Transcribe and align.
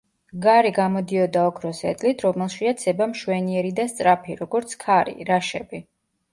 გარე 0.43 0.69
გამოდიოდა 0.77 1.43
ოქროს 1.49 1.81
ეტლით, 1.91 2.25
რომელშიაც 2.27 2.87
ება 2.93 3.09
მშვენიერი 3.13 3.75
და 3.83 3.87
სწრაფი, 3.95 4.41
როგორც 4.43 4.77
ქარი, 4.89 5.19
რაშები. 5.33 5.87